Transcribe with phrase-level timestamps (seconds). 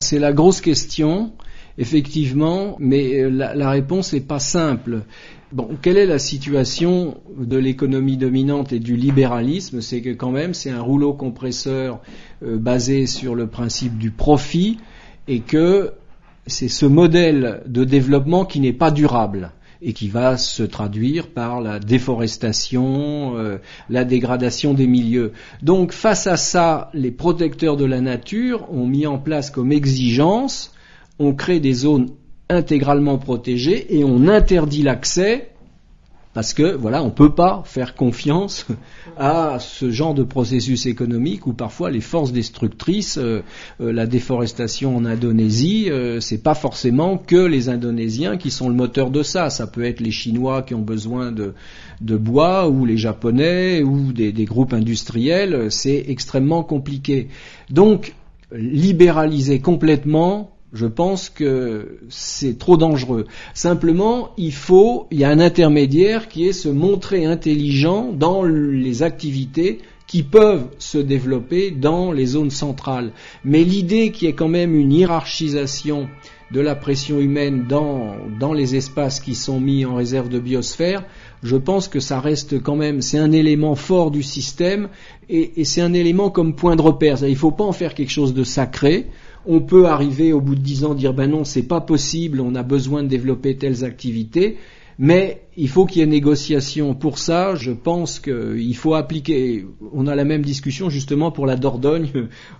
[0.00, 1.32] C'est la grosse question,
[1.78, 5.04] effectivement, mais euh, la, réponse n'est pas simple.
[5.52, 9.80] Bon, quelle est la situation de l'économie dominante et du libéralisme?
[9.80, 12.00] C'est que quand même, c'est un rouleau compresseur
[12.42, 14.78] euh, basé sur le principe du profit
[15.28, 15.92] et que
[16.46, 21.60] c'est ce modèle de développement qui n'est pas durable et qui va se traduire par
[21.60, 23.58] la déforestation, euh,
[23.90, 25.32] la dégradation des milieux.
[25.62, 30.72] Donc face à ça, les protecteurs de la nature ont mis en place comme exigence,
[31.18, 32.10] on crée des zones
[32.48, 35.50] intégralement protégées et on interdit l'accès
[36.36, 38.66] parce que voilà, on ne peut pas faire confiance
[39.16, 43.40] à ce genre de processus économique où parfois les forces destructrices, euh,
[43.80, 48.74] euh, la déforestation en Indonésie, euh, c'est pas forcément que les Indonésiens qui sont le
[48.74, 49.48] moteur de ça.
[49.48, 51.54] Ça peut être les Chinois qui ont besoin de,
[52.02, 55.68] bois ou les Japonais ou des groupes industriels.
[55.70, 57.28] C'est extrêmement compliqué.
[57.70, 58.12] Donc
[58.52, 63.26] libéraliser complètement je pense que c'est trop dangereux.
[63.54, 69.02] Simplement, il faut, il y a un intermédiaire qui est se montrer intelligent dans les
[69.02, 73.12] activités qui peuvent se développer dans les zones centrales.
[73.44, 76.08] Mais l'idée qui est quand même une hiérarchisation
[76.52, 81.04] de la pression humaine dans, dans les espaces qui sont mis en réserve de biosphère,
[81.42, 84.88] je pense que ça reste quand même, c'est un élément fort du système
[85.28, 87.18] et c'est un élément comme point de repère.
[87.22, 89.06] Il ne faut pas en faire quelque chose de sacré
[89.46, 92.54] on peut arriver au bout de dix ans dire ben non, c'est pas possible, on
[92.54, 94.56] a besoin de développer telles activités,
[94.98, 96.94] mais il faut qu'il y ait négociation.
[96.94, 99.66] Pour ça, je pense qu'il faut appliquer.
[99.92, 102.08] On a la même discussion justement pour la Dordogne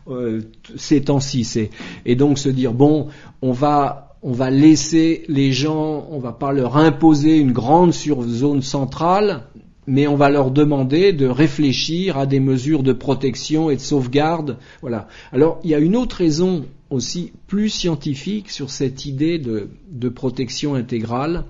[0.08, 0.42] euh,
[0.76, 1.70] ces temps-ci.
[2.04, 3.08] Et donc se dire bon,
[3.42, 8.60] on va on va laisser les gens, on va pas leur imposer une grande zone
[8.60, 9.44] centrale,
[9.86, 14.56] mais on va leur demander de réfléchir à des mesures de protection et de sauvegarde.
[14.80, 15.08] Voilà.
[15.32, 20.08] Alors, il y a une autre raison aussi plus scientifique sur cette idée de, de
[20.08, 21.44] protection intégrale,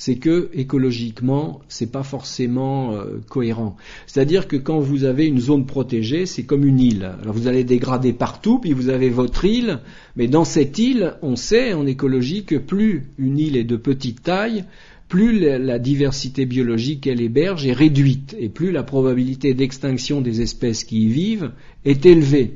[0.00, 3.76] c'est que écologiquement, c'est pas forcément euh, cohérent.
[4.06, 7.12] C'est-à-dire que quand vous avez une zone protégée, c'est comme une île.
[7.20, 9.80] Alors vous allez dégrader partout, puis vous avez votre île,
[10.16, 14.22] mais dans cette île, on sait en écologie que plus une île est de petite
[14.22, 14.64] taille,
[15.10, 20.84] plus la diversité biologique qu'elle héberge est réduite, et plus la probabilité d'extinction des espèces
[20.84, 21.50] qui y vivent
[21.84, 22.54] est élevée.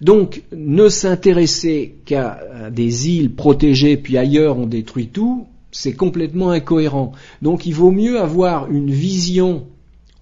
[0.00, 7.12] Donc, ne s'intéresser qu'à des îles protégées, puis ailleurs on détruit tout, c'est complètement incohérent.
[7.42, 9.66] Donc, il vaut mieux avoir une vision.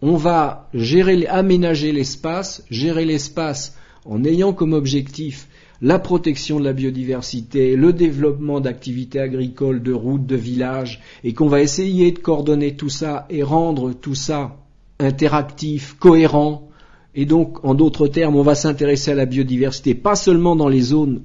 [0.01, 5.49] On va gérer, aménager l'espace, gérer l'espace en ayant comme objectif
[5.83, 11.49] la protection de la biodiversité, le développement d'activités agricoles, de routes, de villages, et qu'on
[11.49, 14.57] va essayer de coordonner tout ça et rendre tout ça
[15.01, 16.69] interactif, cohérent,
[17.15, 20.81] et donc, en d'autres termes, on va s'intéresser à la biodiversité, pas seulement dans les
[20.81, 21.23] zones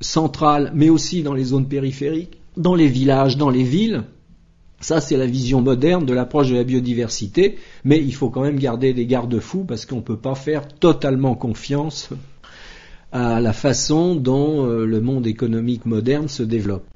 [0.00, 4.04] centrales, mais aussi dans les zones périphériques, dans les villages, dans les villes.
[4.80, 8.58] Ça, c'est la vision moderne de l'approche de la biodiversité, mais il faut quand même
[8.58, 12.08] garder des garde-fous parce qu'on ne peut pas faire totalement confiance
[13.12, 16.86] à la façon dont euh, le monde économique moderne se développe.